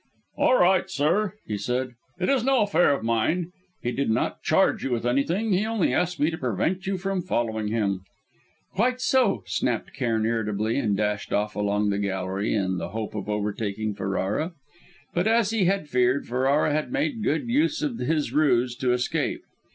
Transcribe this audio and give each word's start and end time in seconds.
"All 0.35 0.57
right, 0.59 0.89
sir," 0.89 1.35
he 1.45 1.59
said, 1.59 1.91
"it 2.19 2.27
is 2.27 2.43
no 2.43 2.63
affair 2.63 2.91
of 2.91 3.03
mine; 3.03 3.51
he 3.83 3.91
did 3.91 4.09
not 4.09 4.41
charge 4.41 4.83
you 4.83 4.89
with 4.89 5.05
anything 5.05 5.53
he 5.53 5.63
only 5.63 5.93
asked 5.93 6.19
me 6.19 6.31
to 6.31 6.39
prevent 6.39 6.87
you 6.87 6.97
from 6.97 7.21
following 7.21 7.67
him." 7.67 8.01
"Quite 8.73 8.99
so," 8.99 9.43
snapped 9.45 9.93
Cairn 9.93 10.25
irritably, 10.25 10.75
and 10.77 10.97
dashed 10.97 11.31
off 11.31 11.55
along 11.55 11.91
the 11.91 11.99
gallery 11.99 12.51
in 12.55 12.79
the 12.79 12.89
hope 12.89 13.13
of 13.13 13.29
overtaking 13.29 13.93
Ferrara. 13.93 14.53
But, 15.13 15.27
as 15.27 15.51
he 15.51 15.65
had 15.65 15.87
feared, 15.87 16.25
Ferrara 16.25 16.73
had 16.73 16.91
made 16.91 17.21
good 17.21 17.47
use 17.47 17.83
of 17.83 17.99
his 17.99 18.33
ruse 18.33 18.75
to 18.77 18.93
escape. 18.93 19.43